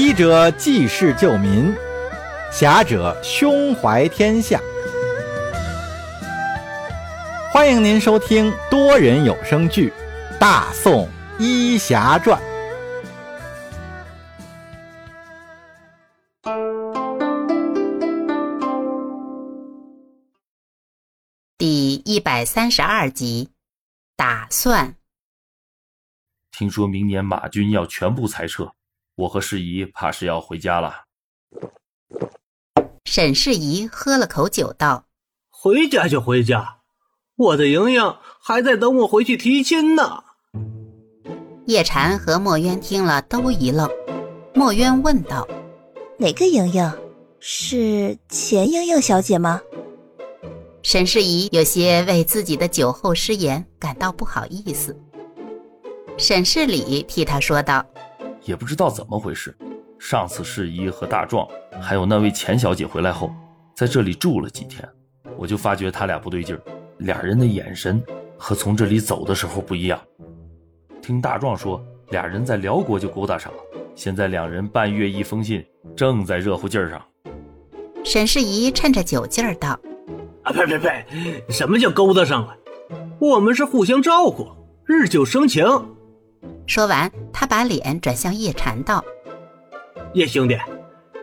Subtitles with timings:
[0.00, 1.74] 医者济世救民，
[2.52, 4.60] 侠者胸怀天下。
[7.52, 9.92] 欢迎您收听多人有声剧
[10.38, 11.08] 《大宋
[11.40, 12.40] 医侠传》
[21.58, 23.50] 第一百三十二集。
[24.14, 24.94] 打算。
[26.52, 28.70] 听说明年马军要全部裁撤，
[29.18, 31.02] 我和世仪怕是要回家了。
[33.04, 35.06] 沈世仪喝了口酒，道
[35.50, 36.76] ：“回家就回家。”
[37.34, 40.22] 我的莹莹还在等我回去提亲呢。
[41.66, 43.90] 叶禅和墨渊听了都一愣。
[44.54, 45.46] 墨渊问道
[46.16, 46.92] ：“哪个莹莹？
[47.40, 49.60] 是钱莹莹小姐吗？”
[50.84, 54.96] 沈世仪有些为自己的酒后失言感到不好意思。
[56.16, 57.84] 沈世礼替他说道
[58.48, 59.54] ：“也不知道怎么回事，
[59.98, 61.46] 上次世仪和大壮
[61.82, 63.30] 还有那位钱小姐回来后，
[63.76, 64.88] 在这里住了几天，
[65.36, 66.62] 我就发觉他俩不对劲儿。”
[67.04, 68.02] 俩人的眼神
[68.38, 70.00] 和从这里走的时候不一样。
[71.02, 73.58] 听大壮说，俩人在辽国就勾搭上了，
[73.94, 75.62] 现在两人半月一封信，
[75.94, 77.04] 正在热乎劲儿上。
[78.02, 79.78] 沈世宜趁着酒劲儿道
[80.42, 81.04] ：“啊呸呸呸！
[81.50, 82.56] 什么叫勾搭上了？
[83.20, 84.48] 我们是互相照顾，
[84.86, 85.64] 日久生情。”
[86.68, 89.02] 说完，他把脸转向叶禅道
[90.12, 90.54] ：“叶兄弟，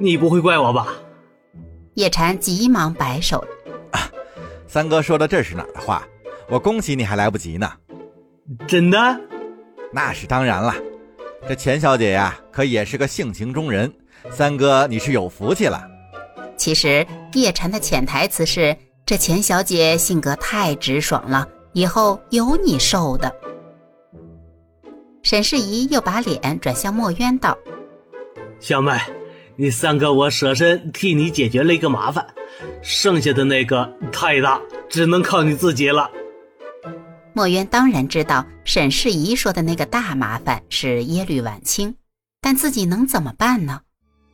[0.00, 0.88] 你不会怪我吧？”
[1.94, 3.44] 叶禅急忙摆手。
[3.92, 4.10] 啊
[4.66, 6.02] 三哥说的这是哪儿的话？
[6.48, 7.70] 我恭喜你还来不及呢。
[8.66, 8.98] 真的？
[9.92, 10.74] 那是当然了。
[11.46, 13.92] 这钱小姐呀，可也是个性情中人。
[14.30, 15.86] 三哥，你是有福气了。
[16.56, 23.30] 其实叶禅的潜台词是：这钱小姐性格太直爽了，以后有你受的。
[25.34, 27.58] 沈世宜又把脸转向墨渊道
[28.62, 28.96] ：“小妹，
[29.56, 32.24] 你三哥我舍身替你解决了一个麻烦。”
[32.82, 36.08] 剩下的那个太大，只能靠你自己了。
[37.32, 41.96] 墨渊当然知道沈世宜说的那个大麻烦是耶律晚清，
[42.40, 43.80] 但自己能怎么办呢？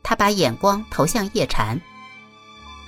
[0.03, 1.81] 他把眼光投向叶禅。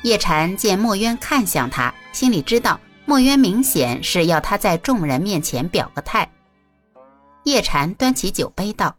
[0.03, 6.31] 叶禅见墨渊看向他，心里知道墨渊明显是要他在众人面前表个态。
[7.45, 8.99] 叶禅端起酒杯道：“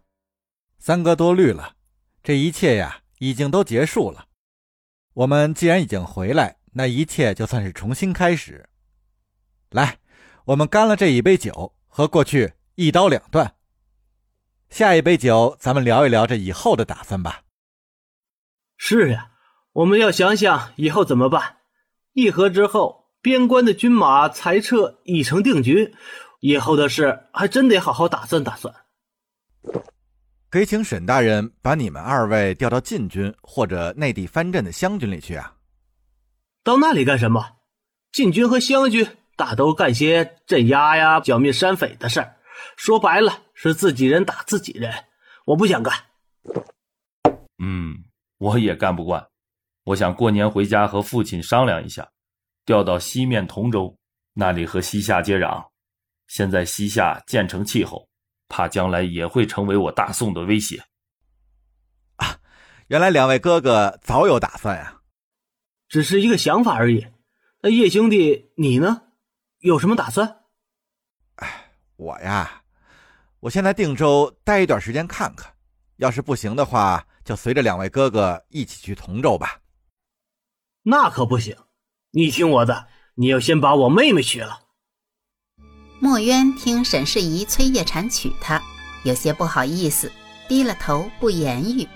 [0.78, 1.76] 三哥多虑了，
[2.22, 4.26] 这一切呀，已经都结束了。”
[5.14, 8.68] 我们既然已经回来，那一切就算是重新开始。
[9.70, 10.00] 来，
[10.46, 13.56] 我们干了这一杯酒，和过去一刀两断。
[14.70, 17.44] 下一杯酒，咱们聊一聊这以后的打算吧。
[18.76, 19.32] 是呀，
[19.72, 21.60] 我们要想想以后怎么办。
[22.14, 25.96] 议和之后，边关的军马裁撤已成定局，
[26.44, 28.74] 以后的事还真得好好打算打算。
[30.50, 35.56] 可以请沈大人把你们二位调到禁军或者内地藩镇的湘军里去啊！
[36.62, 37.42] 到那里干什么？
[38.12, 42.36] 禁军和湘军大都干些镇压呀、剿灭山匪的事儿，
[42.76, 44.94] 说白了是自己人打自己人。
[45.46, 45.94] 我不想干。
[47.64, 48.04] 嗯，
[48.38, 49.26] 我也干不惯。
[49.86, 52.06] 我想过年回家和父亲商量一下，
[52.66, 53.98] 调到西面同州，
[54.34, 55.66] 那里和西夏接壤。
[56.34, 58.10] 现在西夏渐成气候。
[58.50, 60.84] 怕将来也会成为我大宋的威胁。
[62.18, 62.38] 啊，
[62.88, 65.02] 原来两位哥哥早有打算呀，
[65.88, 67.08] 只是一个想法而已。
[67.62, 69.02] 那叶兄弟，你呢？
[69.60, 70.42] 有什么打算？
[71.36, 72.64] 哎，我呀，
[73.40, 75.52] 我先在定州待一段时间看看，
[75.98, 79.62] 要是不行的话，就随着两位哥哥一起去同州吧。
[80.84, 81.56] 那可不行，
[82.12, 84.63] 你听我的，你要先把我妹妹娶了。
[86.04, 88.62] 墨渊听沈世仪催叶禅娶她，
[89.06, 90.12] 有些不好意思，
[90.50, 91.88] 低了头不言语。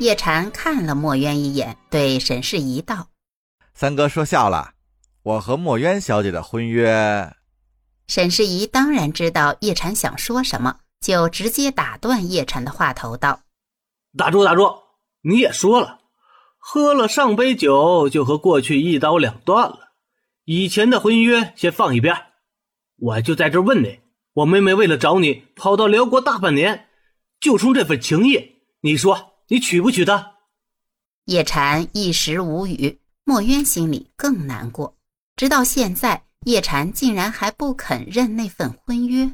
[0.00, 3.06] 叶禅看了墨渊一眼，对沈世仪道
[3.72, 4.72] ：“三哥说笑了，
[5.22, 7.32] 我和墨渊小姐的婚约。”
[8.08, 13.42] 沈世仪当然知道叶禅想说什么，就直接打断叶禅的话头道
[14.18, 14.74] ：“打住，打住！
[15.22, 16.00] 你也说了，
[16.58, 19.92] 喝了上杯酒就和过去一刀两断了，
[20.46, 22.12] 以前的婚约先放一边。”
[22.96, 24.00] 我就在这问你，
[24.32, 26.88] 我妹妹为了找你跑到辽国大半年，
[27.40, 30.32] 就冲这份情谊，你说你娶不娶她？
[31.26, 34.96] 叶禅一时无语，墨渊心里更难过。
[35.36, 39.30] 直到现在，叶禅竟然还不肯认那份婚约。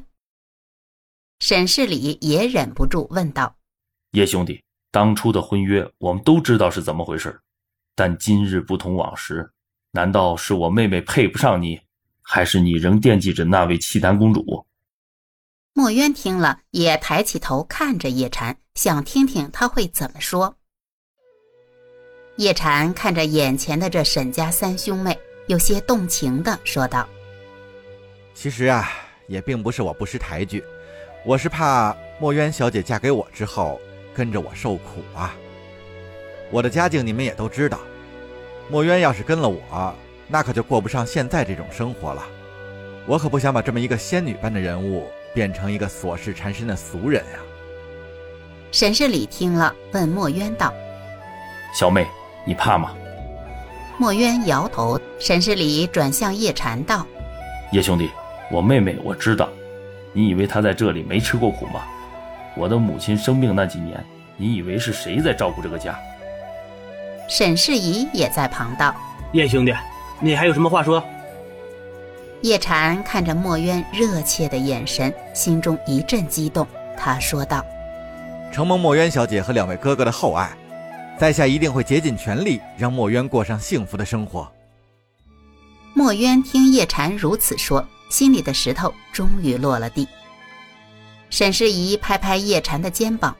[1.39, 3.55] 沈世礼也忍不住问道
[4.13, 7.39] ：“叶兄弟，当初的婚约我们都知道是怎么回事，
[7.95, 9.51] 但今日不同往时，
[9.91, 11.79] 难道是我妹妹配不上你？”
[12.33, 14.65] 还是你仍惦记着那位契丹公主？
[15.73, 20.55] 墨渊听了，也抬起头看着叶禅，想听听他会怎么说。
[22.37, 27.05] 叶禅看着眼前的这沈家三兄妹，有些动情的说道
[28.33, 28.89] ：“其实啊，
[29.27, 30.63] 也并不是我不识抬举，
[31.25, 33.77] 我是怕墨渊小姐嫁给我之后
[34.15, 35.35] 跟着我受苦啊。
[36.49, 37.77] 我的家境你们也都知道，
[38.69, 39.93] 墨渊要是跟了我，
[40.31, 42.23] 那可就过不上现在这种生活了。
[43.05, 47.39] 我可不想把这么一个仙女般的人物变成一个琐事缠身的俗人呀。”
[48.71, 50.73] 沈世礼听了，问墨渊道
[51.77, 52.07] ：“小妹。”
[52.43, 52.95] 你怕吗？
[53.99, 54.99] 墨渊摇头。
[55.19, 57.05] 沈世礼转向叶禅道
[57.71, 58.09] ：“叶兄弟，
[58.49, 59.47] 我妹妹我知道，
[60.11, 61.83] 你以为她在这里没吃过苦吗？
[62.57, 64.03] 我的母亲生病那几年，
[64.37, 65.95] 你以为是谁在照顾这个家？”
[67.29, 68.95] 沈世仪也在旁道
[69.33, 69.71] ：“叶兄弟，
[70.21, 71.03] 你还有什么话说？”
[72.41, 76.65] 叶禅看着墨渊热切的眼神，心中一阵激动。
[76.97, 77.63] 他说道
[78.51, 80.49] ：“承蒙墨渊小姐和两位哥哥的厚爱。”
[81.17, 84.51] 在下一定会竭尽全力，让墨渊过上幸福的生活。
[85.93, 90.07] 墨渊听叶禅如此说，心里的石头终于落了地。
[91.29, 93.35] 沈世仪拍拍叶禅的肩膀：“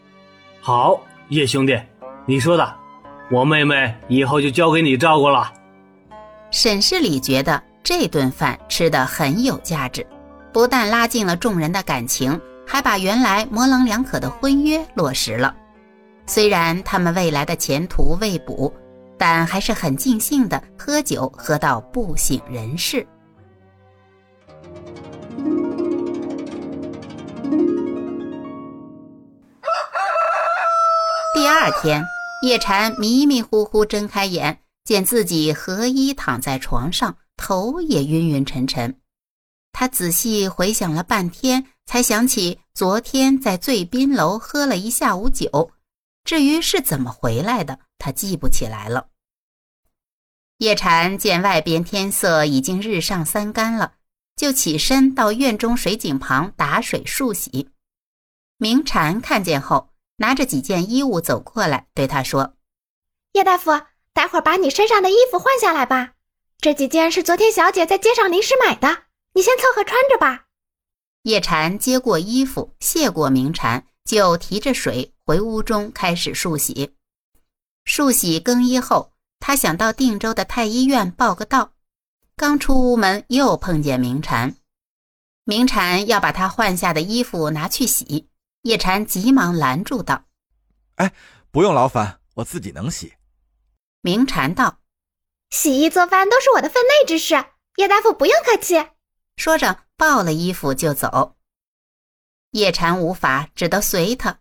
[0.61, 1.75] 好，叶兄弟，
[2.27, 2.75] 你说的，
[3.31, 5.51] 我妹妹以后就交给你照顾了。”
[6.51, 10.05] 沈世礼觉得这顿饭吃的很有价值，
[10.51, 15.55] 不但拉近了众人的感情，还把原来模棱两可的婚约落实了。
[16.25, 18.71] 虽然他们未来的前途未卜，
[19.17, 23.07] 但还是很尽兴的喝酒，喝到不省人事。
[31.33, 32.03] 第二天，
[32.43, 34.59] 叶禅迷迷糊糊睁开眼，
[34.91, 38.99] 见自己合衣躺在床上，头也晕晕沉沉。
[39.71, 45.71] 他仔细回想了半天，才想起昨天在醉宾楼喝了一下午酒。
[46.25, 49.07] 至于是怎么回来的，他记不起来了。
[50.57, 53.93] 叶禅见外边天色已经日上三竿了，
[54.35, 57.69] 就起身到院中水井旁打水漱洗。
[58.57, 62.55] 明禅看见后，拿着几件衣物走过来，对他说
[63.31, 63.71] ：“叶大夫，
[64.13, 66.13] 待会儿把你身上的衣服换下来吧。
[66.59, 69.03] 这几件是昨天小姐在街上临时买的，
[69.33, 70.45] 你先凑合穿着吧。”
[71.23, 73.85] 叶禅接过衣服，谢过明禅。
[74.03, 76.95] 就提着水回屋中开始漱洗，
[77.85, 81.73] 漱洗更衣后，他想到定州的太医院报个到。
[82.35, 84.55] 刚出屋门，又碰见明禅。
[85.45, 88.27] 明禅要把他换下的衣服拿去洗，
[88.63, 90.25] 叶禅急忙拦住道
[90.97, 91.13] ：“哎，
[91.51, 93.13] 不用劳烦，我自己能洗。”
[94.03, 94.79] 明禅道
[95.51, 97.35] ：“洗衣做饭都是我的分内之事，
[97.75, 98.83] 叶大夫不用客气。”
[99.37, 101.35] 说着抱了衣服就走。
[102.49, 104.39] 叶禅无法，只得随他。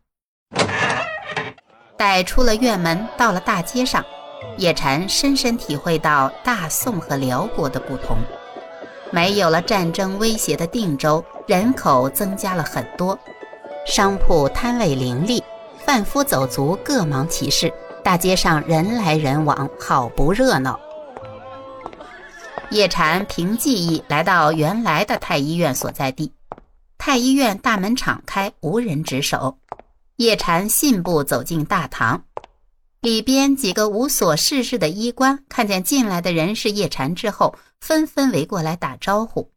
[1.99, 4.03] 待出了院门，到了大街上，
[4.57, 8.17] 叶禅深深体会到大宋和辽国的不同。
[9.13, 13.19] 没有了战争威胁的定州，人口增加了很多，
[13.87, 15.45] 商铺摊位林立，
[15.85, 17.71] 贩夫走卒各忙其事，
[18.03, 20.79] 大街上人来人往，好不热闹。
[22.71, 26.33] 叶禅凭记忆来到原来的太医院所在地。
[26.99, 29.59] 太医院大门敞开，无人值守。
[30.17, 32.25] 叶禅信步走进大堂，
[33.01, 39.51] 里边几个无所事事的医官看见进来的人是叶禅之后，纷纷围过来打招呼。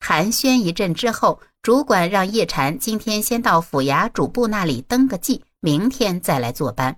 [0.00, 6.96] 寒暄一阵之后，主管让叶禅今天先到府衙主簿那里登个记，明天再来坐班。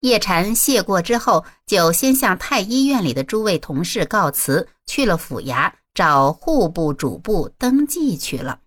[0.00, 8.60] 叶禅谢过之后，就先向太医院里的诸位同事告辞，去了府衙找户部主簿登记去了。